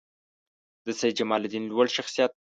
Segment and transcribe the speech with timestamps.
[0.85, 2.31] د سیدجمالدین لوړ شخصیت